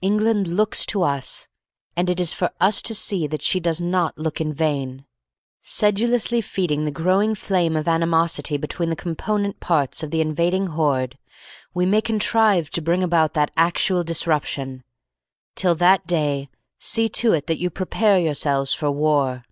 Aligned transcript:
England 0.00 0.48
looks 0.48 0.84
to 0.84 1.02
us, 1.04 1.46
and 1.94 2.10
it 2.10 2.18
is 2.18 2.32
for 2.34 2.50
us 2.60 2.82
to 2.82 2.96
see 2.96 3.28
that 3.28 3.42
she 3.42 3.60
does 3.60 3.80
not 3.80 4.18
look 4.18 4.40
in 4.40 4.52
vain. 4.52 5.06
Sedulously 5.62 6.40
feeding 6.40 6.84
the 6.84 6.90
growing 6.90 7.32
flame 7.36 7.76
of 7.76 7.86
animosity 7.86 8.56
between 8.56 8.90
the 8.90 8.96
component 8.96 9.60
parts 9.60 10.02
of 10.02 10.10
the 10.10 10.20
invading 10.20 10.66
horde, 10.66 11.16
we 11.74 11.86
may 11.86 12.00
contrive 12.00 12.70
to 12.70 12.82
bring 12.82 13.04
about 13.04 13.34
that 13.34 13.52
actual 13.56 14.02
disruption. 14.02 14.82
Till 15.54 15.76
that 15.76 16.08
day, 16.08 16.48
see 16.80 17.08
to 17.10 17.32
it 17.32 17.46
that 17.46 17.60
you 17.60 17.70
prepare 17.70 18.18
yourselves 18.18 18.74
for 18.74 18.90
war. 18.90 19.44